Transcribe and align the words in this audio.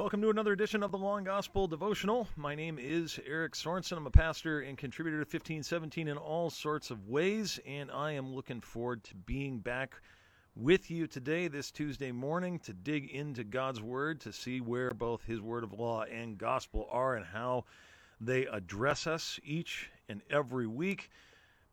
Welcome 0.00 0.22
to 0.22 0.30
another 0.30 0.54
edition 0.54 0.82
of 0.82 0.92
the 0.92 0.98
Long 0.98 1.24
Gospel 1.24 1.66
Devotional. 1.66 2.26
My 2.34 2.54
name 2.54 2.78
is 2.80 3.20
Eric 3.26 3.52
Sorensen. 3.52 3.98
I'm 3.98 4.06
a 4.06 4.10
pastor 4.10 4.60
and 4.60 4.78
contributor 4.78 5.18
to 5.18 5.28
1517 5.28 6.08
in 6.08 6.16
all 6.16 6.48
sorts 6.48 6.90
of 6.90 7.10
ways, 7.10 7.60
and 7.66 7.90
I 7.90 8.12
am 8.12 8.34
looking 8.34 8.62
forward 8.62 9.04
to 9.04 9.14
being 9.14 9.58
back 9.58 10.00
with 10.56 10.90
you 10.90 11.06
today, 11.06 11.48
this 11.48 11.70
Tuesday 11.70 12.12
morning, 12.12 12.60
to 12.60 12.72
dig 12.72 13.10
into 13.10 13.44
God's 13.44 13.82
Word, 13.82 14.22
to 14.22 14.32
see 14.32 14.62
where 14.62 14.90
both 14.92 15.22
His 15.24 15.42
Word 15.42 15.64
of 15.64 15.74
law 15.74 16.04
and 16.04 16.38
gospel 16.38 16.88
are 16.90 17.16
and 17.16 17.26
how 17.26 17.66
they 18.22 18.46
address 18.46 19.06
us 19.06 19.38
each 19.44 19.90
and 20.08 20.22
every 20.30 20.66
week. 20.66 21.10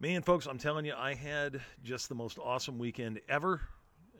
Man, 0.01 0.21
folks, 0.21 0.47
I'm 0.47 0.57
telling 0.57 0.83
you, 0.83 0.95
I 0.97 1.13
had 1.13 1.61
just 1.81 2.09
the 2.09 2.15
most 2.15 2.37
awesome 2.39 2.77
weekend 2.77 3.21
ever. 3.29 3.61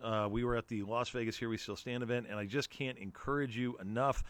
Uh, 0.04 0.28
we 0.30 0.44
were 0.44 0.56
at 0.56 0.68
the 0.68 0.84
Las 0.84 1.10
Vegas 1.10 1.38
Here 1.38 1.50
We 1.50 1.58
Still 1.58 1.76
Stand 1.76 2.04
event, 2.04 2.28
and 2.30 2.38
I 2.38 2.46
just 2.46 2.70
can't 2.70 2.98
encourage 2.98 3.58
you 3.58 3.78
enough. 3.82 4.24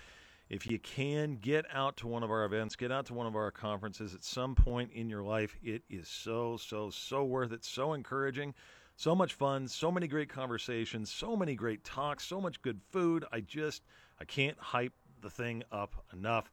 If 0.49 0.65
you 0.65 0.79
can 0.79 1.35
get 1.35 1.65
out 1.73 1.97
to 1.97 2.07
one 2.07 2.23
of 2.23 2.31
our 2.31 2.45
events, 2.45 2.75
get 2.75 2.91
out 2.91 3.05
to 3.07 3.13
one 3.13 3.27
of 3.27 3.35
our 3.35 3.51
conferences 3.51 4.15
at 4.15 4.23
some 4.23 4.55
point 4.55 4.91
in 4.93 5.09
your 5.09 5.23
life, 5.23 5.55
it 5.61 5.83
is 5.89 6.07
so, 6.07 6.55
so, 6.55 6.89
so 6.89 7.25
worth 7.25 7.51
it. 7.51 7.65
So 7.65 7.93
encouraging, 7.93 8.53
so 8.95 9.13
much 9.13 9.33
fun, 9.33 9.67
so 9.67 9.91
many 9.91 10.07
great 10.07 10.29
conversations, 10.29 11.11
so 11.11 11.35
many 11.35 11.53
great 11.53 11.83
talks, 11.83 12.23
so 12.23 12.39
much 12.39 12.61
good 12.61 12.79
food. 12.89 13.25
I 13.31 13.41
just, 13.41 13.83
I 14.21 14.25
can't 14.25 14.57
hype 14.57 14.93
the 15.21 15.29
thing 15.29 15.63
up 15.71 16.05
enough. 16.13 16.49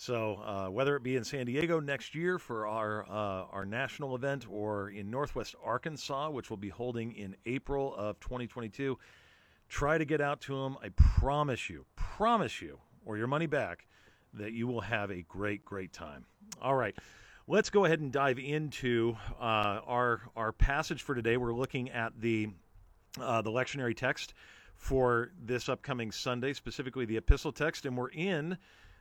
So 0.00 0.36
uh, 0.36 0.70
whether 0.70 0.94
it 0.94 1.02
be 1.02 1.16
in 1.16 1.24
San 1.24 1.46
Diego 1.46 1.80
next 1.80 2.14
year 2.14 2.38
for 2.38 2.68
our 2.68 3.04
uh, 3.10 3.46
our 3.50 3.66
national 3.66 4.14
event, 4.14 4.46
or 4.48 4.90
in 4.90 5.10
Northwest 5.10 5.56
Arkansas, 5.62 6.30
which 6.30 6.50
we'll 6.50 6.56
be 6.56 6.68
holding 6.68 7.16
in 7.16 7.34
April 7.46 7.96
of 7.96 8.20
2022, 8.20 8.96
try 9.68 9.98
to 9.98 10.04
get 10.04 10.20
out 10.20 10.40
to 10.42 10.54
them. 10.54 10.76
I 10.80 10.90
promise 10.90 11.68
you, 11.68 11.84
promise 11.96 12.62
you, 12.62 12.78
or 13.04 13.16
your 13.16 13.26
money 13.26 13.46
back, 13.46 13.88
that 14.34 14.52
you 14.52 14.68
will 14.68 14.82
have 14.82 15.10
a 15.10 15.22
great, 15.22 15.64
great 15.64 15.92
time. 15.92 16.24
All 16.62 16.76
right. 16.76 16.96
Let's 17.48 17.68
go 17.68 17.84
ahead 17.84 17.98
and 17.98 18.12
dive 18.12 18.38
into 18.38 19.16
uh, 19.40 19.80
our 19.84 20.20
our 20.36 20.52
passage 20.52 21.02
for 21.02 21.16
today. 21.16 21.36
We're 21.36 21.52
looking 21.52 21.90
at 21.90 22.12
the 22.20 22.50
uh, 23.20 23.42
the 23.42 23.50
lectionary 23.50 23.96
text 23.96 24.34
for 24.76 25.32
this 25.44 25.68
upcoming 25.68 26.12
Sunday, 26.12 26.52
specifically 26.52 27.04
the 27.04 27.16
epistle 27.16 27.50
text, 27.50 27.84
and 27.84 27.96
we're 27.96 28.10
in 28.10 28.58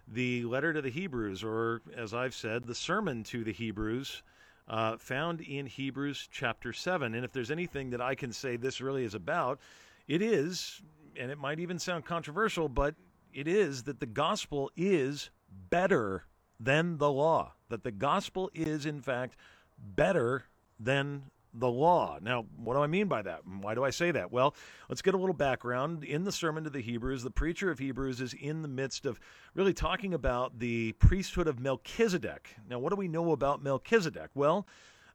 the 0.07 0.43
letter 0.45 0.73
to 0.73 0.81
the 0.81 0.89
Hebrews, 0.89 1.43
or 1.43 1.81
as 1.95 2.13
I've 2.13 2.33
said, 2.33 2.65
the 2.65 2.75
sermon 2.75 3.23
to 3.25 3.43
the 3.43 3.51
Hebrews, 3.53 4.23
uh, 4.67 4.97
found 4.97 5.41
in 5.41 5.65
Hebrews 5.65 6.27
chapter 6.31 6.73
7. 6.73 7.13
And 7.13 7.23
if 7.25 7.31
there's 7.31 7.51
anything 7.51 7.89
that 7.91 8.01
I 8.01 8.15
can 8.15 8.31
say 8.31 8.57
this 8.57 8.81
really 8.81 9.03
is 9.03 9.15
about, 9.15 9.59
it 10.07 10.21
is, 10.21 10.81
and 11.17 11.31
it 11.31 11.37
might 11.37 11.59
even 11.59 11.79
sound 11.79 12.05
controversial, 12.05 12.69
but 12.69 12.95
it 13.33 13.47
is 13.47 13.83
that 13.83 13.99
the 13.99 14.05
gospel 14.05 14.71
is 14.75 15.29
better 15.69 16.25
than 16.59 16.97
the 16.97 17.11
law. 17.11 17.53
That 17.69 17.83
the 17.83 17.91
gospel 17.91 18.49
is, 18.53 18.85
in 18.85 19.01
fact, 19.01 19.35
better 19.77 20.45
than 20.79 21.23
the 21.59 21.69
law. 21.69 22.19
Now, 22.21 22.45
what 22.57 22.75
do 22.75 22.81
I 22.81 22.87
mean 22.87 23.07
by 23.07 23.21
that? 23.21 23.41
Why 23.47 23.75
do 23.75 23.83
I 23.83 23.89
say 23.89 24.11
that? 24.11 24.31
Well, 24.31 24.55
let's 24.89 25.01
get 25.01 25.13
a 25.13 25.17
little 25.17 25.33
background. 25.33 26.03
In 26.03 26.23
the 26.23 26.31
sermon 26.31 26.63
to 26.63 26.69
the 26.69 26.81
Hebrews, 26.81 27.23
the 27.23 27.31
preacher 27.31 27.71
of 27.71 27.79
Hebrews 27.79 28.21
is 28.21 28.33
in 28.33 28.61
the 28.61 28.67
midst 28.67 29.05
of 29.05 29.19
really 29.53 29.73
talking 29.73 30.13
about 30.13 30.59
the 30.59 30.93
priesthood 30.93 31.47
of 31.47 31.59
Melchizedek. 31.59 32.55
Now, 32.69 32.79
what 32.79 32.89
do 32.89 32.95
we 32.95 33.07
know 33.07 33.31
about 33.31 33.63
Melchizedek? 33.63 34.29
Well, 34.35 34.67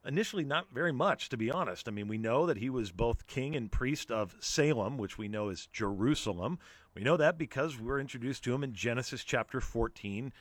initially, 0.05 0.43
not 0.43 0.67
very 0.73 0.91
much, 0.91 1.29
to 1.29 1.37
be 1.37 1.49
honest. 1.51 1.87
I 1.87 1.91
mean, 1.91 2.07
we 2.07 2.17
know 2.17 2.45
that 2.45 2.57
he 2.57 2.69
was 2.69 2.91
both 2.91 3.27
king 3.27 3.55
and 3.55 3.71
priest 3.71 4.11
of 4.11 4.35
Salem, 4.39 4.97
which 4.97 5.17
we 5.17 5.27
know 5.27 5.49
is 5.49 5.67
Jerusalem. 5.71 6.59
We 6.95 7.03
know 7.03 7.17
that 7.17 7.37
because 7.37 7.79
we're 7.79 7.99
introduced 7.99 8.43
to 8.43 8.53
him 8.53 8.63
in 8.63 8.73
Genesis 8.73 9.23
chapter 9.23 9.61
14. 9.61 10.33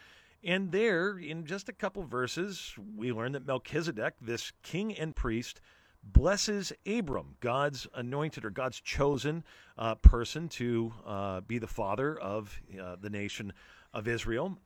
And 0.44 0.72
there, 0.72 1.16
in 1.18 1.46
just 1.46 1.68
a 1.68 1.72
couple 1.72 2.02
verses, 2.02 2.74
we 2.96 3.12
learn 3.12 3.32
that 3.32 3.46
Melchizedek, 3.46 4.14
this 4.20 4.52
king 4.62 4.92
and 4.94 5.14
priest, 5.14 5.60
blesses 6.02 6.72
Abram, 6.86 7.36
God's 7.40 7.86
anointed 7.94 8.44
or 8.44 8.50
God's 8.50 8.80
chosen 8.80 9.44
uh, 9.78 9.94
person 9.96 10.48
to 10.50 10.92
uh, 11.06 11.40
be 11.42 11.58
the 11.58 11.66
father 11.66 12.18
of 12.18 12.60
uh, 12.80 12.96
the 13.00 13.10
nation 13.10 13.52
of 13.94 14.08
Israel. 14.08 14.58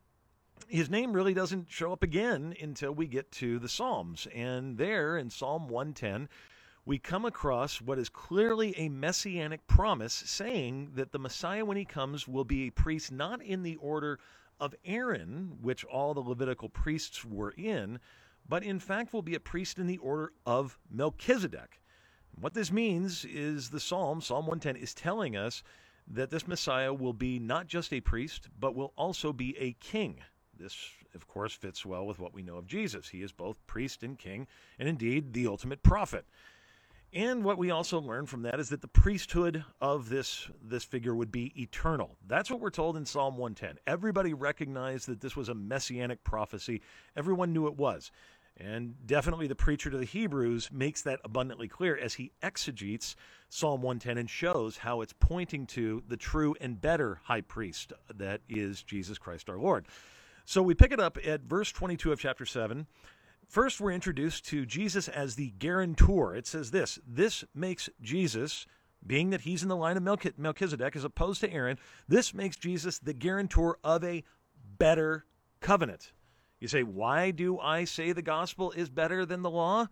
His 0.69 0.89
name 0.89 1.13
really 1.13 1.35
doesn't 1.35 1.71
show 1.71 1.93
up 1.93 2.03
again 2.03 2.55
until 2.61 2.93
we 2.93 3.07
get 3.07 3.31
to 3.33 3.59
the 3.59 3.69
Psalms. 3.69 4.27
And 4.35 4.79
there 4.79 5.19
in 5.19 5.31
Psalm 5.31 5.69
110, 5.69 6.29
we 6.87 6.99
come 6.99 7.25
across 7.25 7.81
what 7.81 7.99
is 7.99 8.09
clearly 8.09 8.73
a 8.79 8.89
messianic 8.89 9.67
promise 9.67 10.15
saying 10.15 10.93
that 10.95 11.13
the 11.13 11.19
Messiah, 11.19 11.65
when 11.65 11.77
he 11.77 11.85
comes, 11.85 12.27
will 12.27 12.45
be 12.45 12.69
a 12.69 12.71
priest 12.71 13.13
not 13.13 13.43
in 13.43 13.63
the 13.63 13.77
order 13.77 14.19
of 14.59 14.75
Aaron, 14.85 15.59
which 15.61 15.85
all 15.85 16.15
the 16.15 16.21
Levitical 16.21 16.69
priests 16.69 17.25
were 17.25 17.51
in, 17.51 17.99
but 18.49 18.63
in 18.63 18.79
fact 18.79 19.13
will 19.13 19.23
be 19.23 19.35
a 19.35 19.41
priest 19.41 19.79
in 19.79 19.87
the 19.87 19.99
order 19.99 20.33
of 20.45 20.79
Melchizedek. 20.91 21.81
What 22.39 22.55
this 22.55 22.71
means 22.71 23.25
is 23.25 23.71
the 23.71 23.81
Psalm, 23.81 24.21
Psalm 24.21 24.47
110, 24.47 24.77
is 24.77 24.95
telling 24.95 25.37
us 25.37 25.63
that 26.07 26.31
this 26.31 26.47
Messiah 26.47 26.93
will 26.93 27.13
be 27.13 27.39
not 27.39 27.67
just 27.67 27.93
a 27.93 28.01
priest, 28.01 28.49
but 28.59 28.75
will 28.75 28.93
also 28.97 29.33
be 29.33 29.57
a 29.59 29.73
king. 29.75 30.21
This, 30.59 30.77
of 31.15 31.27
course, 31.27 31.55
fits 31.55 31.85
well 31.85 32.07
with 32.07 32.19
what 32.19 32.35
we 32.35 32.43
know 32.43 32.57
of 32.57 32.67
Jesus. 32.67 33.09
He 33.09 33.23
is 33.23 33.33
both 33.33 33.67
priest 33.67 34.03
and 34.03 34.19
king, 34.19 34.47
and 34.79 34.89
indeed 34.89 35.33
the 35.33 35.47
ultimate 35.47 35.83
prophet. 35.83 36.27
And 37.13 37.45
what 37.45 37.57
we 37.57 37.71
also 37.71 38.01
learn 38.01 38.27
from 38.27 38.43
that 38.43 38.61
is 38.61 38.69
that 38.71 38.83
the 38.83 38.89
priesthood 38.89 39.65
of 39.81 40.09
this, 40.09 40.51
this 40.63 40.85
figure 40.85 41.15
would 41.15 41.33
be 41.33 41.53
eternal. 41.61 42.17
That's 42.27 42.51
what 42.51 42.61
we're 42.61 42.71
told 42.71 42.97
in 42.97 43.07
Psalm 43.07 43.37
110. 43.37 43.79
Everybody 43.87 44.35
recognized 44.35 45.07
that 45.09 45.21
this 45.21 45.37
was 45.37 45.49
a 45.49 45.55
messianic 45.55 46.25
prophecy, 46.25 46.83
everyone 47.17 47.53
knew 47.53 47.69
it 47.69 47.77
was. 47.77 48.11
And 48.59 48.95
definitely 49.07 49.49
the 49.49 49.55
preacher 49.55 49.91
to 49.91 49.99
the 49.99 50.07
Hebrews 50.07 50.71
makes 50.73 51.03
that 51.03 51.21
abundantly 51.25 51.69
clear 51.69 51.97
as 51.97 52.15
he 52.15 52.33
exegetes 52.43 53.15
Psalm 53.51 53.83
110 53.83 54.17
and 54.17 54.31
shows 54.31 54.79
how 54.79 55.03
it's 55.03 55.13
pointing 55.13 55.67
to 55.67 56.03
the 56.09 56.17
true 56.17 56.55
and 56.61 56.81
better 56.81 57.21
high 57.25 57.43
priest 57.43 57.93
that 58.15 58.41
is 58.49 58.83
Jesus 58.83 59.19
Christ 59.19 59.51
our 59.51 59.59
Lord. 59.59 59.87
So 60.47 60.63
we 60.63 60.75
pick 60.75 60.93
it 60.93 61.01
up 61.01 61.19
at 61.25 61.43
verse 61.43 61.71
22 61.71 62.13
of 62.13 62.21
chapter 62.21 62.47
7. 62.47 62.87
First, 63.49 63.81
we're 63.81 63.93
introduced 63.93 64.47
to 64.47 64.65
Jesus 64.65 65.09
as 65.09 65.35
the 65.35 65.53
guarantor. 65.59 66.35
It 66.35 66.47
says 66.47 66.71
this 66.71 66.99
this 67.07 67.45
makes 67.55 67.89
Jesus, 68.01 68.67
being 69.07 69.31
that 69.31 69.43
he's 69.43 69.63
in 69.63 69.69
the 69.69 69.77
line 69.77 69.97
of 69.97 70.39
Melchizedek 70.39 70.97
as 70.97 71.05
opposed 71.05 71.41
to 71.43 71.53
Aaron, 71.53 71.79
this 72.09 72.33
makes 72.33 72.57
Jesus 72.57 72.99
the 72.99 73.13
guarantor 73.13 73.79
of 73.85 74.03
a 74.03 74.25
better 74.79 75.27
covenant. 75.61 76.13
You 76.61 76.69
say, 76.69 76.83
why 76.83 77.31
do 77.31 77.59
I 77.59 77.85
say 77.85 78.13
the 78.13 78.23
gospel 78.23 78.73
is 78.73 78.89
better 78.89 79.27
than 79.27 79.43
the 79.43 79.51
law? 79.51 79.89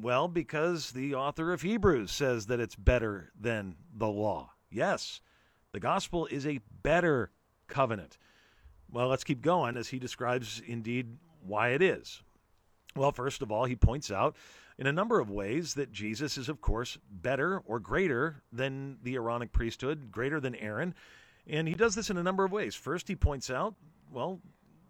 Well, 0.00 0.28
because 0.28 0.92
the 0.92 1.14
author 1.14 1.52
of 1.52 1.62
Hebrews 1.62 2.10
says 2.10 2.46
that 2.46 2.60
it's 2.60 2.76
better 2.76 3.30
than 3.38 3.76
the 3.94 4.08
law. 4.08 4.50
Yes, 4.70 5.20
the 5.72 5.80
gospel 5.80 6.26
is 6.26 6.46
a 6.46 6.60
better 6.82 7.30
covenant. 7.68 8.18
Well, 8.90 9.08
let's 9.08 9.24
keep 9.24 9.40
going 9.42 9.76
as 9.76 9.88
he 9.88 9.98
describes 9.98 10.60
indeed 10.66 11.16
why 11.46 11.70
it 11.70 11.82
is. 11.82 12.22
Well, 12.94 13.12
first 13.12 13.40
of 13.40 13.50
all, 13.50 13.64
he 13.64 13.76
points 13.76 14.10
out 14.10 14.36
in 14.78 14.86
a 14.86 14.92
number 14.92 15.20
of 15.20 15.30
ways 15.30 15.74
that 15.74 15.92
Jesus 15.92 16.36
is, 16.36 16.48
of 16.48 16.60
course, 16.60 16.98
better 17.10 17.62
or 17.66 17.80
greater 17.80 18.42
than 18.52 18.98
the 19.02 19.14
Aaronic 19.14 19.52
priesthood, 19.52 20.10
greater 20.10 20.40
than 20.40 20.54
Aaron. 20.56 20.94
And 21.46 21.66
he 21.66 21.74
does 21.74 21.94
this 21.94 22.10
in 22.10 22.18
a 22.18 22.22
number 22.22 22.44
of 22.44 22.52
ways. 22.52 22.74
First, 22.74 23.08
he 23.08 23.16
points 23.16 23.50
out, 23.50 23.74
well, 24.10 24.40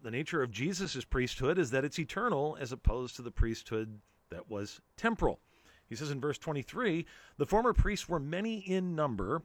the 0.03 0.11
nature 0.11 0.43
of 0.43 0.51
Jesus' 0.51 1.05
priesthood 1.05 1.59
is 1.59 1.71
that 1.71 1.85
it's 1.85 1.99
eternal 1.99 2.57
as 2.61 2.73
opposed 2.73 3.17
to 3.17 3.23
the 3.23 3.31
priesthood 3.31 4.01
that 4.31 4.51
was 4.51 4.81
temporal. 4.97 5.41
He 5.87 5.95
says 5.95 6.11
in 6.11 6.21
verse 6.21 6.39
23 6.39 7.07
the 7.37 7.47
former 7.47 7.73
priests 7.73 8.09
were 8.09 8.19
many 8.21 8.59
in 8.59 8.95
number 8.95 9.43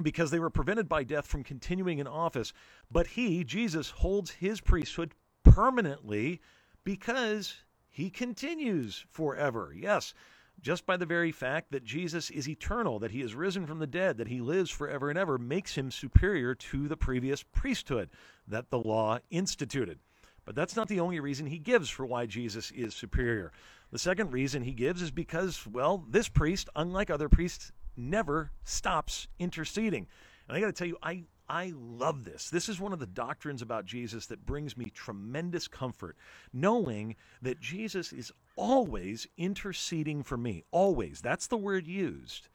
because 0.00 0.30
they 0.30 0.38
were 0.38 0.50
prevented 0.50 0.88
by 0.88 1.02
death 1.02 1.26
from 1.26 1.42
continuing 1.42 1.98
in 1.98 2.06
office, 2.06 2.52
but 2.90 3.08
he, 3.08 3.42
Jesus, 3.42 3.90
holds 3.90 4.30
his 4.30 4.60
priesthood 4.60 5.14
permanently 5.42 6.40
because 6.84 7.64
he 7.88 8.10
continues 8.10 9.04
forever. 9.10 9.74
Yes, 9.76 10.14
just 10.60 10.86
by 10.86 10.96
the 10.96 11.06
very 11.06 11.32
fact 11.32 11.72
that 11.72 11.84
Jesus 11.84 12.30
is 12.30 12.48
eternal, 12.48 12.98
that 13.00 13.10
he 13.10 13.22
is 13.22 13.34
risen 13.34 13.66
from 13.66 13.78
the 13.78 13.86
dead, 13.86 14.18
that 14.18 14.28
he 14.28 14.40
lives 14.40 14.70
forever 14.70 15.10
and 15.10 15.18
ever, 15.18 15.38
makes 15.38 15.74
him 15.74 15.90
superior 15.90 16.54
to 16.54 16.86
the 16.86 16.96
previous 16.96 17.42
priesthood 17.42 18.10
that 18.48 18.70
the 18.70 18.78
law 18.78 19.18
instituted. 19.30 19.98
But 20.44 20.54
that's 20.54 20.76
not 20.76 20.88
the 20.88 21.00
only 21.00 21.20
reason 21.20 21.46
he 21.46 21.58
gives 21.58 21.90
for 21.90 22.06
why 22.06 22.26
Jesus 22.26 22.70
is 22.70 22.94
superior. 22.94 23.52
The 23.90 23.98
second 23.98 24.32
reason 24.32 24.62
he 24.62 24.72
gives 24.72 25.02
is 25.02 25.10
because, 25.10 25.66
well, 25.66 26.04
this 26.08 26.28
priest, 26.28 26.68
unlike 26.74 27.10
other 27.10 27.28
priests, 27.28 27.72
never 27.96 28.50
stops 28.64 29.28
interceding. 29.38 30.06
And 30.48 30.56
I 30.56 30.60
got 30.60 30.66
to 30.66 30.72
tell 30.72 30.86
you, 30.86 30.96
I 31.02 31.24
I 31.50 31.72
love 31.74 32.24
this. 32.24 32.50
This 32.50 32.68
is 32.68 32.78
one 32.78 32.92
of 32.92 32.98
the 32.98 33.06
doctrines 33.06 33.62
about 33.62 33.86
Jesus 33.86 34.26
that 34.26 34.44
brings 34.44 34.76
me 34.76 34.90
tremendous 34.90 35.66
comfort, 35.66 36.16
knowing 36.52 37.16
that 37.40 37.58
Jesus 37.58 38.12
is 38.12 38.32
always 38.54 39.26
interceding 39.38 40.22
for 40.22 40.36
me. 40.36 40.64
Always. 40.70 41.22
That's 41.22 41.46
the 41.46 41.56
word 41.56 41.86
used. 41.86 42.48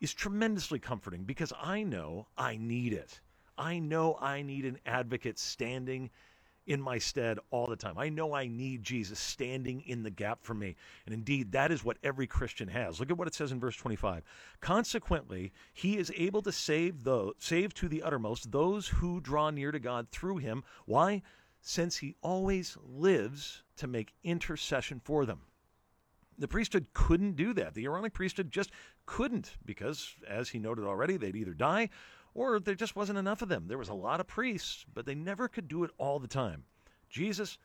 Is 0.00 0.12
tremendously 0.12 0.78
comforting 0.78 1.24
because 1.24 1.52
I 1.60 1.82
know 1.82 2.26
I 2.36 2.58
need 2.58 2.92
it. 2.92 3.20
I 3.58 3.80
know 3.80 4.16
I 4.20 4.42
need 4.42 4.64
an 4.64 4.78
advocate 4.86 5.38
standing 5.38 6.10
in 6.68 6.80
my 6.80 6.98
stead 6.98 7.38
all 7.50 7.66
the 7.66 7.76
time. 7.76 7.96
I 7.96 8.10
know 8.10 8.34
I 8.34 8.46
need 8.46 8.82
Jesus 8.82 9.18
standing 9.18 9.80
in 9.86 10.02
the 10.02 10.10
gap 10.10 10.40
for 10.42 10.52
me. 10.52 10.76
And 11.06 11.14
indeed, 11.14 11.52
that 11.52 11.72
is 11.72 11.82
what 11.82 11.96
every 12.04 12.26
Christian 12.26 12.68
has. 12.68 13.00
Look 13.00 13.10
at 13.10 13.16
what 13.16 13.26
it 13.26 13.34
says 13.34 13.52
in 13.52 13.58
verse 13.58 13.74
25. 13.74 14.22
Consequently, 14.60 15.52
he 15.72 15.96
is 15.96 16.12
able 16.14 16.42
to 16.42 16.52
save 16.52 17.04
those, 17.04 17.32
save 17.38 17.72
to 17.74 17.88
the 17.88 18.02
uttermost 18.02 18.52
those 18.52 18.86
who 18.86 19.18
draw 19.20 19.48
near 19.48 19.72
to 19.72 19.78
God 19.78 20.08
through 20.10 20.36
him. 20.36 20.62
Why? 20.84 21.22
Since 21.62 21.96
he 21.96 22.16
always 22.20 22.76
lives 22.84 23.62
to 23.78 23.86
make 23.86 24.14
intercession 24.22 25.00
for 25.02 25.24
them. 25.24 25.40
The 26.36 26.48
priesthood 26.48 26.86
couldn't 26.92 27.34
do 27.34 27.54
that. 27.54 27.74
The 27.74 27.86
Aaronic 27.86 28.12
priesthood 28.12 28.50
just 28.50 28.70
couldn't 29.06 29.56
because, 29.64 30.14
as 30.28 30.50
he 30.50 30.58
noted 30.58 30.84
already, 30.84 31.16
they'd 31.16 31.34
either 31.34 31.54
die 31.54 31.88
or 32.34 32.60
there 32.60 32.74
just 32.74 32.96
wasn't 32.96 33.18
enough 33.18 33.42
of 33.42 33.48
them. 33.48 33.66
There 33.68 33.78
was 33.78 33.88
a 33.88 33.94
lot 33.94 34.20
of 34.20 34.26
priests, 34.26 34.84
but 34.92 35.06
they 35.06 35.14
never 35.14 35.48
could 35.48 35.68
do 35.68 35.84
it 35.84 35.90
all 35.98 36.18
the 36.18 36.28
time. 36.28 36.64
Jesus 37.08 37.58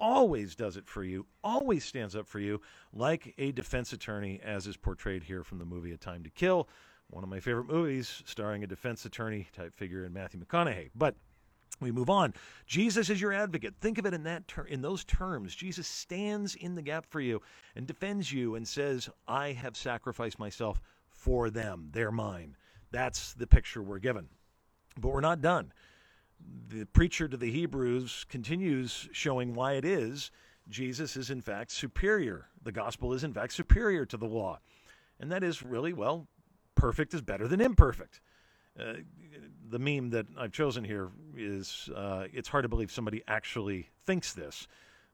always 0.00 0.54
does 0.54 0.76
it 0.76 0.86
for 0.86 1.02
you, 1.02 1.26
always 1.42 1.84
stands 1.84 2.14
up 2.14 2.26
for 2.26 2.38
you, 2.38 2.60
like 2.92 3.34
a 3.38 3.52
defense 3.52 3.92
attorney, 3.92 4.40
as 4.42 4.66
is 4.66 4.76
portrayed 4.76 5.24
here 5.24 5.42
from 5.42 5.58
the 5.58 5.64
movie 5.64 5.92
A 5.92 5.96
Time 5.96 6.22
to 6.24 6.30
Kill, 6.30 6.68
one 7.08 7.24
of 7.24 7.30
my 7.30 7.40
favorite 7.40 7.68
movies, 7.68 8.22
starring 8.26 8.62
a 8.62 8.66
defense 8.66 9.04
attorney 9.04 9.48
type 9.52 9.74
figure 9.74 10.04
in 10.04 10.12
Matthew 10.12 10.40
McConaughey. 10.40 10.90
But 10.94 11.16
we 11.80 11.92
move 11.92 12.10
on. 12.10 12.34
Jesus 12.66 13.08
is 13.08 13.20
your 13.20 13.32
advocate. 13.32 13.74
Think 13.80 13.98
of 13.98 14.06
it 14.06 14.14
in 14.14 14.24
that 14.24 14.48
ter- 14.48 14.64
in 14.64 14.82
those 14.82 15.04
terms. 15.04 15.54
Jesus 15.54 15.86
stands 15.86 16.54
in 16.54 16.74
the 16.74 16.82
gap 16.82 17.06
for 17.06 17.20
you 17.20 17.40
and 17.76 17.86
defends 17.86 18.32
you 18.32 18.56
and 18.56 18.66
says, 18.66 19.08
"I 19.26 19.52
have 19.52 19.76
sacrificed 19.76 20.38
myself 20.38 20.80
for 21.08 21.50
them. 21.50 21.90
They're 21.92 22.12
mine." 22.12 22.56
That's 22.90 23.34
the 23.34 23.46
picture 23.46 23.82
we're 23.82 23.98
given. 23.98 24.28
But 24.98 25.12
we're 25.12 25.20
not 25.20 25.40
done. 25.40 25.72
The 26.68 26.84
preacher 26.86 27.28
to 27.28 27.36
the 27.36 27.50
Hebrews 27.50 28.26
continues 28.28 29.08
showing 29.12 29.54
why 29.54 29.74
it 29.74 29.84
is 29.84 30.30
Jesus 30.68 31.16
is 31.16 31.30
in 31.30 31.40
fact 31.40 31.70
superior. 31.70 32.48
The 32.62 32.72
gospel 32.72 33.12
is 33.12 33.24
in 33.24 33.32
fact 33.32 33.52
superior 33.52 34.04
to 34.06 34.16
the 34.16 34.26
law. 34.26 34.60
And 35.20 35.32
that 35.32 35.42
is 35.42 35.62
really, 35.62 35.92
well, 35.92 36.28
perfect 36.74 37.14
is 37.14 37.22
better 37.22 37.48
than 37.48 37.60
imperfect. 37.60 38.20
Uh, 38.78 38.94
the 39.68 39.78
meme 39.78 40.10
that 40.10 40.26
I've 40.36 40.52
chosen 40.52 40.84
here 40.84 41.10
is 41.36 41.88
uh, 41.96 42.26
it's 42.32 42.48
hard 42.48 42.62
to 42.64 42.68
believe 42.68 42.92
somebody 42.92 43.22
actually 43.26 43.88
thinks 44.04 44.32
this. 44.32 44.68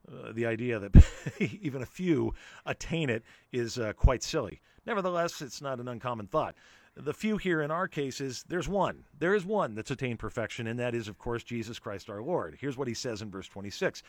Uh, 0.07 0.33
the 0.33 0.45
idea 0.45 0.79
that 0.79 0.93
even 1.39 1.83
a 1.83 1.87
few 1.87 2.35
attain 2.67 3.09
it 3.09 3.23
is 3.53 3.79
uh, 3.79 3.93
quite 3.95 4.23
silly. 4.23 4.61
Nevertheless, 4.87 5.41
it's 5.41 5.63
not 5.63 5.81
an 5.81 5.89
uncommon 5.89 6.27
thought. 6.27 6.55
The 6.97 7.13
few 7.13 7.39
here 7.39 7.61
in 7.61 7.73
our 7.73 7.89
case 7.89 8.21
is 8.21 8.45
there's 8.45 8.69
one. 8.69 9.05
There 9.19 9.35
is 9.35 9.45
one 9.45 9.75
that's 9.75 9.91
attained 9.91 10.21
perfection, 10.21 10.69
and 10.69 10.79
that 10.79 10.95
is, 10.95 11.09
of 11.09 11.19
course, 11.19 11.43
Jesus 11.43 11.81
Christ 11.81 12.09
our 12.09 12.23
Lord. 12.23 12.57
Here's 12.61 12.77
what 12.77 12.87
he 12.87 12.95
says 12.95 13.21
in 13.21 13.31
verse 13.31 13.49
26. 13.49 14.03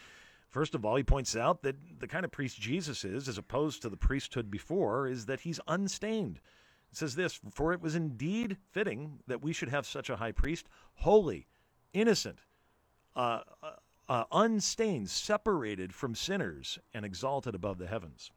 First 0.49 0.75
of 0.75 0.85
all, 0.85 0.95
he 0.95 1.03
points 1.03 1.35
out 1.35 1.63
that 1.63 1.75
the 1.99 2.07
kind 2.07 2.23
of 2.23 2.31
priest 2.31 2.61
Jesus 2.61 3.03
is, 3.03 3.27
as 3.27 3.39
opposed 3.39 3.81
to 3.81 3.89
the 3.89 3.97
priesthood 3.97 4.51
before, 4.51 5.07
is 5.07 5.25
that 5.25 5.41
he's 5.41 5.59
unstained. 5.67 6.39
It 6.91 6.97
says 6.97 7.15
this 7.15 7.41
For 7.51 7.73
it 7.73 7.81
was 7.81 7.95
indeed 7.95 8.57
fitting 8.71 9.19
that 9.25 9.41
we 9.41 9.51
should 9.51 9.69
have 9.69 9.87
such 9.87 10.09
a 10.09 10.17
high 10.17 10.31
priest, 10.31 10.67
holy, 10.93 11.47
innocent, 11.91 12.39
uh, 13.15 13.41
uh, 13.63 13.71
uh 14.07 14.23
unstained, 14.31 15.09
separated 15.09 15.93
from 15.93 16.13
sinners, 16.13 16.77
and 16.93 17.03
exalted 17.03 17.55
above 17.55 17.79
the 17.79 17.87
heavens. 17.87 18.31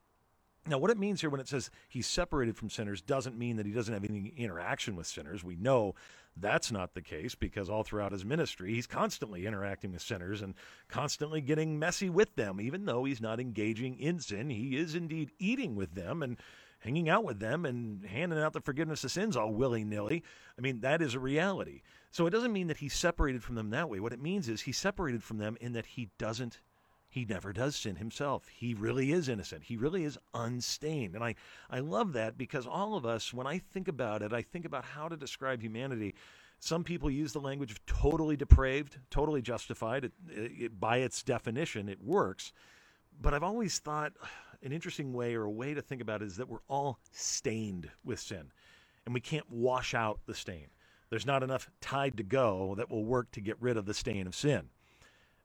Now, 0.68 0.78
what 0.78 0.90
it 0.90 0.98
means 0.98 1.20
here 1.20 1.30
when 1.30 1.40
it 1.40 1.48
says 1.48 1.70
he's 1.88 2.06
separated 2.06 2.56
from 2.56 2.68
sinners 2.70 3.00
doesn't 3.00 3.38
mean 3.38 3.56
that 3.56 3.66
he 3.66 3.72
doesn't 3.72 3.92
have 3.92 4.04
any 4.04 4.32
interaction 4.36 4.96
with 4.96 5.06
sinners. 5.06 5.42
We 5.42 5.56
know 5.56 5.94
that's 6.36 6.70
not 6.70 6.94
the 6.94 7.02
case 7.02 7.34
because 7.34 7.70
all 7.70 7.82
throughout 7.82 8.12
his 8.12 8.24
ministry, 8.24 8.74
he's 8.74 8.86
constantly 8.86 9.46
interacting 9.46 9.92
with 9.92 10.02
sinners 10.02 10.42
and 10.42 10.54
constantly 10.88 11.40
getting 11.40 11.78
messy 11.78 12.10
with 12.10 12.34
them. 12.36 12.60
Even 12.60 12.84
though 12.84 13.04
he's 13.04 13.20
not 13.20 13.40
engaging 13.40 13.98
in 13.98 14.20
sin, 14.20 14.50
he 14.50 14.76
is 14.76 14.94
indeed 14.94 15.30
eating 15.38 15.74
with 15.74 15.94
them 15.94 16.22
and 16.22 16.36
hanging 16.80 17.08
out 17.08 17.24
with 17.24 17.40
them 17.40 17.64
and 17.64 18.04
handing 18.04 18.38
out 18.38 18.52
the 18.52 18.60
forgiveness 18.60 19.02
of 19.04 19.10
sins 19.10 19.36
all 19.36 19.52
willy 19.52 19.84
nilly. 19.84 20.22
I 20.56 20.60
mean, 20.60 20.80
that 20.80 21.02
is 21.02 21.14
a 21.14 21.20
reality. 21.20 21.82
So 22.10 22.26
it 22.26 22.30
doesn't 22.30 22.52
mean 22.52 22.68
that 22.68 22.76
he's 22.78 22.94
separated 22.94 23.42
from 23.42 23.56
them 23.56 23.70
that 23.70 23.88
way. 23.88 24.00
What 24.00 24.12
it 24.12 24.22
means 24.22 24.48
is 24.48 24.60
he's 24.60 24.78
separated 24.78 25.22
from 25.22 25.38
them 25.38 25.56
in 25.60 25.72
that 25.72 25.86
he 25.86 26.10
doesn't 26.18 26.60
he 27.08 27.24
never 27.24 27.52
does 27.52 27.74
sin 27.74 27.96
himself. 27.96 28.48
He 28.48 28.74
really 28.74 29.12
is 29.12 29.28
innocent. 29.28 29.64
He 29.64 29.76
really 29.76 30.04
is 30.04 30.18
unstained. 30.34 31.14
And 31.14 31.24
I, 31.24 31.34
I 31.70 31.80
love 31.80 32.12
that 32.12 32.36
because 32.36 32.66
all 32.66 32.96
of 32.96 33.06
us, 33.06 33.32
when 33.32 33.46
I 33.46 33.58
think 33.58 33.88
about 33.88 34.22
it, 34.22 34.32
I 34.32 34.42
think 34.42 34.64
about 34.66 34.84
how 34.84 35.08
to 35.08 35.16
describe 35.16 35.62
humanity. 35.62 36.14
Some 36.60 36.84
people 36.84 37.10
use 37.10 37.32
the 37.32 37.40
language 37.40 37.70
of 37.70 37.84
totally 37.86 38.36
depraved, 38.36 38.98
totally 39.10 39.40
justified. 39.40 40.04
It, 40.04 40.12
it, 40.28 40.80
by 40.80 40.98
its 40.98 41.22
definition, 41.22 41.88
it 41.88 42.02
works. 42.02 42.52
But 43.20 43.32
I've 43.32 43.42
always 43.42 43.78
thought 43.78 44.12
an 44.62 44.72
interesting 44.72 45.12
way 45.12 45.34
or 45.34 45.44
a 45.44 45.50
way 45.50 45.72
to 45.72 45.80
think 45.82 46.02
about 46.02 46.20
it 46.20 46.26
is 46.26 46.36
that 46.36 46.48
we're 46.48 46.58
all 46.68 46.98
stained 47.10 47.90
with 48.04 48.20
sin 48.20 48.52
and 49.06 49.14
we 49.14 49.20
can't 49.20 49.50
wash 49.50 49.94
out 49.94 50.20
the 50.26 50.34
stain. 50.34 50.66
There's 51.08 51.26
not 51.26 51.42
enough 51.42 51.70
tide 51.80 52.18
to 52.18 52.22
go 52.22 52.74
that 52.76 52.90
will 52.90 53.04
work 53.04 53.30
to 53.32 53.40
get 53.40 53.56
rid 53.60 53.78
of 53.78 53.86
the 53.86 53.94
stain 53.94 54.26
of 54.26 54.34
sin. 54.34 54.68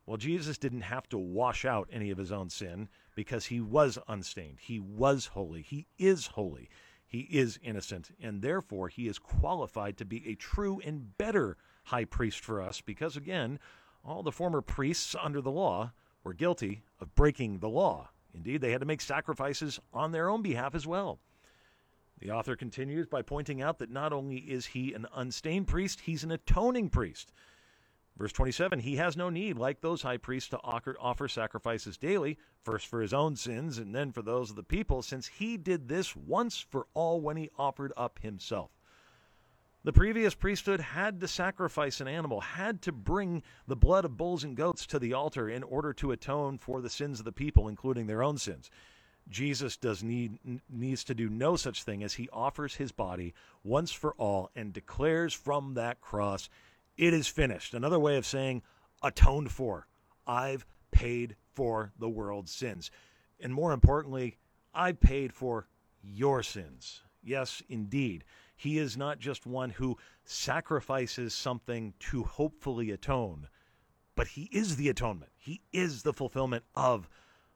Well, 0.05 0.17
Jesus 0.17 0.57
didn't 0.57 0.81
have 0.81 1.07
to 1.09 1.17
wash 1.17 1.63
out 1.63 1.89
any 1.91 2.11
of 2.11 2.17
his 2.17 2.31
own 2.31 2.49
sin 2.49 2.89
because 3.15 3.45
he 3.45 3.61
was 3.61 3.97
unstained. 4.07 4.57
He 4.59 4.79
was 4.79 5.27
holy. 5.27 5.61
He 5.61 5.87
is 5.97 6.27
holy. 6.27 6.69
He 7.07 7.21
is 7.31 7.59
innocent. 7.63 8.11
And 8.21 8.41
therefore, 8.41 8.89
he 8.89 9.07
is 9.07 9.19
qualified 9.19 9.97
to 9.97 10.05
be 10.05 10.27
a 10.27 10.35
true 10.35 10.81
and 10.83 11.17
better 11.17 11.57
high 11.85 12.05
priest 12.05 12.39
for 12.39 12.61
us 12.61 12.81
because, 12.81 13.15
again, 13.15 13.59
all 14.03 14.23
the 14.23 14.31
former 14.31 14.61
priests 14.61 15.15
under 15.21 15.39
the 15.39 15.51
law 15.51 15.93
were 16.23 16.33
guilty 16.33 16.83
of 16.99 17.15
breaking 17.15 17.59
the 17.59 17.69
law. 17.69 18.09
Indeed, 18.33 18.61
they 18.61 18.71
had 18.71 18.81
to 18.81 18.87
make 18.87 19.01
sacrifices 19.01 19.79
on 19.93 20.11
their 20.11 20.29
own 20.29 20.41
behalf 20.41 20.75
as 20.75 20.87
well. 20.87 21.19
The 22.19 22.31
author 22.31 22.55
continues 22.55 23.07
by 23.07 23.21
pointing 23.21 23.61
out 23.61 23.79
that 23.79 23.91
not 23.91 24.13
only 24.13 24.37
is 24.37 24.67
he 24.67 24.93
an 24.93 25.07
unstained 25.13 25.67
priest, 25.67 26.01
he's 26.01 26.23
an 26.23 26.31
atoning 26.31 26.89
priest. 26.89 27.31
Verse 28.15 28.31
27 28.31 28.79
He 28.79 28.97
has 28.97 29.17
no 29.17 29.29
need, 29.29 29.57
like 29.57 29.81
those 29.81 30.03
high 30.03 30.17
priests, 30.17 30.49
to 30.49 30.59
offer 30.61 31.27
sacrifices 31.27 31.97
daily, 31.97 32.37
first 32.61 32.87
for 32.87 33.01
his 33.01 33.13
own 33.13 33.35
sins 33.35 33.77
and 33.77 33.93
then 33.93 34.11
for 34.11 34.21
those 34.21 34.49
of 34.49 34.55
the 34.55 34.63
people, 34.63 35.01
since 35.01 35.27
he 35.27 35.57
did 35.57 35.87
this 35.87 36.15
once 36.15 36.59
for 36.59 36.87
all 36.93 37.21
when 37.21 37.37
he 37.37 37.49
offered 37.57 37.91
up 37.97 38.19
himself. 38.19 38.71
The 39.85 39.91
previous 39.91 40.33
priesthood 40.33 40.79
had 40.79 41.19
to 41.19 41.27
sacrifice 41.27 41.99
an 41.99 42.07
animal, 42.07 42.39
had 42.39 42.81
to 42.83 42.93
bring 42.93 43.43
the 43.67 43.75
blood 43.75 44.05
of 44.05 44.15
bulls 44.15 44.43
and 44.45 44.55
goats 44.55 44.85
to 44.87 44.99
the 44.99 45.11
altar 45.11 45.49
in 45.49 45.61
order 45.63 45.91
to 45.93 46.11
atone 46.11 46.57
for 46.57 46.81
the 46.81 46.89
sins 46.89 47.19
of 47.19 47.25
the 47.25 47.33
people, 47.33 47.67
including 47.67 48.07
their 48.07 48.23
own 48.23 48.37
sins. 48.37 48.71
Jesus 49.27 49.75
does 49.75 50.03
need 50.03 50.37
needs 50.69 51.03
to 51.05 51.15
do 51.15 51.29
no 51.29 51.55
such 51.55 51.83
thing 51.83 52.03
as 52.03 52.13
he 52.13 52.29
offers 52.31 52.75
his 52.75 52.91
body 52.91 53.33
once 53.63 53.91
for 53.91 54.13
all 54.15 54.49
and 54.55 54.71
declares 54.73 55.33
from 55.33 55.73
that 55.73 56.01
cross 56.01 56.49
it 56.97 57.13
is 57.13 57.27
finished. 57.27 57.73
Another 57.73 57.99
way 57.99 58.17
of 58.17 58.25
saying 58.25 58.61
atoned 59.01 59.51
for. 59.51 59.87
I've 60.25 60.65
paid 60.91 61.35
for 61.53 61.91
the 61.99 62.09
world's 62.09 62.51
sins. 62.51 62.91
And 63.39 63.53
more 63.53 63.73
importantly, 63.73 64.37
I've 64.73 64.99
paid 64.99 65.33
for 65.33 65.67
your 66.01 66.43
sins. 66.43 67.01
Yes, 67.23 67.61
indeed. 67.69 68.23
He 68.55 68.77
is 68.77 68.95
not 68.95 69.19
just 69.19 69.45
one 69.45 69.71
who 69.71 69.97
sacrifices 70.23 71.33
something 71.33 71.93
to 71.99 72.23
hopefully 72.23 72.91
atone, 72.91 73.47
but 74.15 74.27
he 74.27 74.43
is 74.51 74.75
the 74.75 74.89
atonement. 74.89 75.31
He 75.35 75.61
is 75.71 76.03
the 76.03 76.13
fulfillment 76.13 76.63
of 76.75 77.09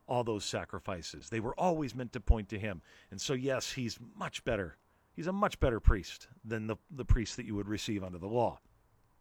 all 0.08 0.24
those 0.24 0.46
sacrifices. 0.46 1.30
They 1.30 1.40
were 1.40 1.58
always 1.60 1.94
meant 1.94 2.14
to 2.14 2.20
point 2.20 2.50
to 2.50 2.60
him. 2.60 2.82
And 3.12 3.20
so, 3.22 3.34
yes, 3.34 3.74
he's 3.74 4.00
much 4.16 4.44
better. 4.44 4.78
He's 5.14 5.28
a 5.28 5.34
much 5.34 5.60
better 5.60 5.80
priest 5.80 6.28
than 6.46 6.68
the, 6.68 6.78
the 6.90 7.06
priest 7.06 7.38
that 7.38 7.46
you 7.46 7.56
would 7.56 7.68
receive 7.68 8.04
under 8.04 8.18
the 8.18 8.28
law. 8.28 8.60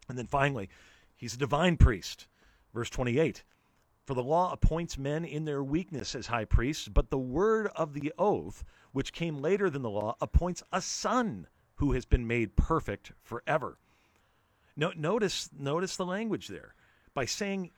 And 0.09 0.17
then 0.17 0.27
finally, 0.27 0.69
he's 1.15 1.35
a 1.35 1.39
divine 1.39 1.77
priest. 1.77 2.27
Verse 2.75 2.91
28 2.91 3.43
For 4.05 4.15
the 4.15 4.23
law 4.23 4.53
appoints 4.53 4.99
men 4.99 5.25
in 5.25 5.45
their 5.45 5.63
weakness 5.63 6.15
as 6.15 6.27
high 6.27 6.45
priests, 6.45 6.89
but 6.89 7.11
the 7.11 7.19
word 7.19 7.69
of 7.75 7.93
the 7.93 8.13
oath, 8.19 8.65
which 8.93 9.13
came 9.13 9.39
later 9.39 9.71
than 9.71 9.83
the 9.83 9.91
law, 9.91 10.17
appoints 10.21 10.63
a 10.73 10.81
son 10.81 11.47
who 11.77 11.93
has 11.93 12.05
been 12.05 12.27
made 12.27 12.57
perfect 12.57 13.13
forever. 13.23 13.79
No, 14.77 14.93
notice, 14.97 15.49
notice 15.59 15.97
the 15.97 16.05
language 16.05 16.49
there. 16.49 16.75
By 17.15 17.25
saying 17.25 17.71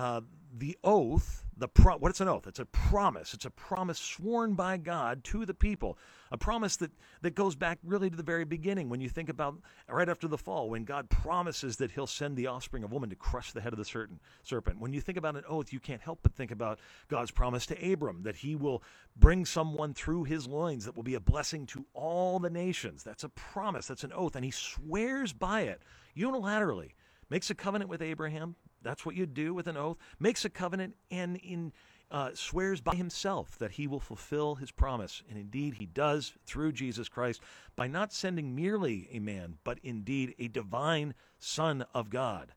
uh, 0.00 0.22
the 0.56 0.78
oath, 0.82 1.44
the 1.58 1.68
pro- 1.68 1.98
what 1.98 2.10
is 2.10 2.22
an 2.22 2.28
oath? 2.28 2.46
It's 2.46 2.58
a 2.58 2.64
promise. 2.64 3.34
It's 3.34 3.44
a 3.44 3.50
promise 3.50 3.98
sworn 3.98 4.54
by 4.54 4.78
God 4.78 5.22
to 5.24 5.44
the 5.44 5.52
people. 5.52 5.98
A 6.32 6.38
promise 6.38 6.76
that, 6.76 6.90
that 7.20 7.34
goes 7.34 7.54
back 7.54 7.78
really 7.84 8.08
to 8.08 8.16
the 8.16 8.22
very 8.22 8.46
beginning 8.46 8.88
when 8.88 9.02
you 9.02 9.10
think 9.10 9.28
about 9.28 9.56
right 9.90 10.08
after 10.08 10.26
the 10.26 10.38
fall, 10.38 10.70
when 10.70 10.84
God 10.84 11.10
promises 11.10 11.76
that 11.76 11.90
he'll 11.90 12.06
send 12.06 12.38
the 12.38 12.46
offspring 12.46 12.82
of 12.82 12.92
woman 12.92 13.10
to 13.10 13.14
crush 13.14 13.52
the 13.52 13.60
head 13.60 13.74
of 13.74 13.78
the 13.78 13.84
certain 13.84 14.18
serpent. 14.42 14.80
When 14.80 14.94
you 14.94 15.02
think 15.02 15.18
about 15.18 15.36
an 15.36 15.44
oath, 15.46 15.70
you 15.70 15.80
can't 15.80 16.00
help 16.00 16.20
but 16.22 16.32
think 16.32 16.50
about 16.50 16.78
God's 17.08 17.30
promise 17.30 17.66
to 17.66 17.92
Abram 17.92 18.22
that 18.22 18.36
he 18.36 18.56
will 18.56 18.82
bring 19.18 19.44
someone 19.44 19.92
through 19.92 20.24
his 20.24 20.46
loins 20.46 20.86
that 20.86 20.96
will 20.96 21.02
be 21.02 21.14
a 21.14 21.20
blessing 21.20 21.66
to 21.66 21.84
all 21.92 22.38
the 22.38 22.48
nations. 22.48 23.02
That's 23.02 23.24
a 23.24 23.28
promise. 23.28 23.86
That's 23.86 24.04
an 24.04 24.14
oath. 24.14 24.34
And 24.34 24.46
he 24.46 24.50
swears 24.50 25.34
by 25.34 25.62
it 25.62 25.82
unilaterally 26.16 26.92
makes 27.28 27.50
a 27.50 27.54
covenant 27.54 27.90
with 27.90 28.00
Abraham. 28.00 28.56
That's 28.82 29.04
what 29.04 29.16
you 29.16 29.26
do 29.26 29.54
with 29.54 29.66
an 29.66 29.76
oath. 29.76 29.98
Makes 30.18 30.44
a 30.44 30.50
covenant 30.50 30.96
and 31.10 31.36
in 31.36 31.72
uh, 32.10 32.30
swears 32.34 32.80
by 32.80 32.94
himself 32.96 33.56
that 33.58 33.72
he 33.72 33.86
will 33.86 34.00
fulfill 34.00 34.56
his 34.56 34.72
promise. 34.72 35.22
And 35.28 35.38
indeed, 35.38 35.74
he 35.74 35.86
does 35.86 36.32
through 36.44 36.72
Jesus 36.72 37.08
Christ 37.08 37.40
by 37.76 37.86
not 37.86 38.12
sending 38.12 38.54
merely 38.54 39.08
a 39.12 39.20
man, 39.20 39.58
but 39.62 39.78
indeed 39.82 40.34
a 40.38 40.48
divine 40.48 41.14
Son 41.38 41.84
of 41.94 42.10
God. 42.10 42.52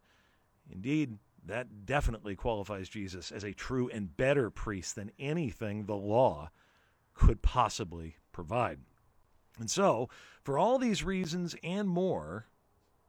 Indeed, 0.72 1.20
that 1.46 1.86
definitely 1.86 2.36
qualifies 2.36 2.90
Jesus 2.90 3.32
as 3.32 3.44
a 3.44 3.54
true 3.54 3.90
and 3.90 4.16
better 4.16 4.50
priest 4.50 4.96
than 4.96 5.12
anything 5.20 5.86
the 5.86 5.96
law 5.96 6.50
could 7.14 7.42
possibly 7.42 8.16
provide. 8.32 8.80
And 9.60 9.70
so, 9.70 10.10
for 10.42 10.58
all 10.58 10.80
these 10.80 11.04
reasons 11.04 11.56
and 11.64 11.88
more, 11.88 12.48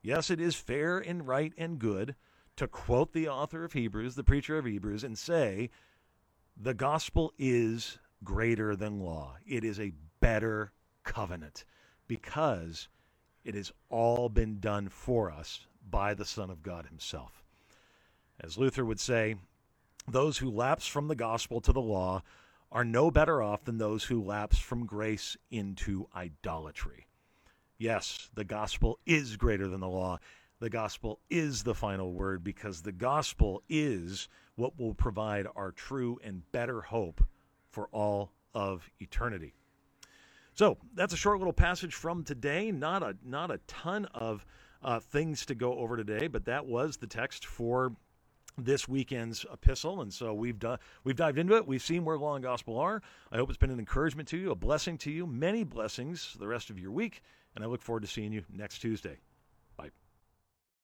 yes, 0.03 0.31
it 0.31 0.41
is 0.41 0.55
fair 0.57 0.99
and 0.99 1.27
right 1.27 1.55
and 1.57 1.79
good 1.79 2.17
to 2.57 2.69
quote 2.69 3.13
the 3.13 3.29
author 3.29 3.65
of 3.65 3.73
Hebrews, 3.73 4.15
the 4.15 4.25
preacher 4.25 4.59
of 4.59 4.65
Hebrews, 4.65 5.05
and 5.05 5.19
say, 5.19 5.71
the 6.57 6.75
gospel 6.75 7.33
is 7.39 7.99
greater 8.23 8.77
than 8.77 9.01
law. 9.01 9.37
It 9.47 9.65
is 9.65 9.81
a 9.81 9.93
better 10.21 10.73
covenant 11.03 11.65
because 12.07 12.89
it 13.45 13.55
has 13.55 13.73
all 13.91 14.29
been 14.29 14.61
done 14.61 14.89
for 14.89 15.31
us 15.31 15.67
by 15.89 16.15
the 16.15 16.25
Son 16.25 16.51
of 16.51 16.63
God 16.63 16.87
Himself. 16.87 17.43
As 18.41 18.57
Luther 18.57 18.85
would 18.85 19.01
say, 19.01 19.37
those 20.09 20.39
who 20.39 20.51
lapse 20.51 20.87
from 20.87 21.09
the 21.09 21.15
gospel 21.15 21.61
to 21.61 21.73
the 21.73 21.81
law 21.81 22.23
are 22.71 22.85
no 22.85 23.11
better 23.11 23.43
off 23.43 23.65
than 23.65 23.79
those 23.79 24.05
who 24.05 24.23
lapse 24.23 24.59
from 24.59 24.87
grace 24.87 25.37
into 25.51 26.09
idolatry. 26.15 27.07
Yes, 27.79 28.31
the 28.35 28.45
gospel 28.45 28.99
is 29.07 29.37
greater 29.37 29.69
than 29.69 29.81
the 29.81 29.89
law. 29.89 30.19
The 30.65 30.71
gospel 30.71 31.21
is 31.29 31.63
the 31.63 31.75
final 31.75 32.15
word 32.15 32.43
because 32.43 32.81
the 32.81 32.91
gospel 32.91 33.63
is 33.69 34.31
what 34.57 34.79
will 34.79 34.95
provide 34.95 35.47
our 35.55 35.73
true 35.73 36.19
and 36.25 36.41
better 36.53 36.81
hope 36.81 37.23
for 37.69 37.89
all 37.93 38.33
of 38.55 38.91
eternity. 38.99 39.53
So 40.55 40.79
that's 40.95 41.13
a 41.13 41.19
short 41.19 41.37
little 41.37 41.53
passage 41.53 41.93
from 41.93 42.25
today. 42.25 42.71
Not 42.71 43.03
a 43.03 43.15
not 43.23 43.51
a 43.51 43.59
ton 43.67 44.07
of 44.15 44.47
uh, 44.83 45.01
things 45.01 45.45
to 45.47 45.55
go 45.55 45.75
over 45.75 45.99
today, 45.99 46.29
but 46.29 46.47
that 46.47 46.65
was 46.65 46.97
the 46.97 47.09
text 47.09 47.45
for 47.45 47.95
this 48.57 48.89
weekend's 48.89 49.45
epistle, 49.53 50.01
and 50.01 50.15
so 50.15 50.33
we've 50.33 50.59
done 50.59 50.79
we've 51.05 51.15
dived 51.15 51.37
into 51.37 51.57
it. 51.57 51.67
We've 51.67 51.83
seen 51.83 52.07
where 52.07 52.17
law 52.17 52.37
and 52.37 52.43
gospel 52.43 52.79
are. 52.79 53.03
I 53.31 53.37
hope 53.37 53.51
it's 53.51 53.59
been 53.59 53.71
an 53.71 53.79
encouragement 53.79 54.31
to 54.31 54.39
you, 54.39 54.51
a 54.51 54.55
blessing 54.55 54.97
to 54.97 55.11
you, 55.11 55.27
many 55.27 55.63
blessings 55.63 56.35
the 56.41 56.49
rest 56.49 56.71
of 56.71 56.79
your 56.79 56.91
week, 56.91 57.23
and 57.55 57.63
I 57.63 57.67
look 57.67 57.83
forward 57.83 58.01
to 58.01 58.09
seeing 58.09 58.33
you 58.33 58.45
next 58.51 58.79
Tuesday. 58.79 59.19